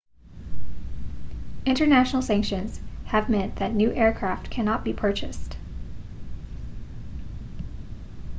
international 1.63 2.23
sanctions 2.23 2.79
have 3.05 3.29
meant 3.29 3.57
that 3.57 3.71
new 3.75 3.93
aircraft 3.93 4.49
cannot 4.49 4.83
be 4.83 4.91
purchased 4.91 5.57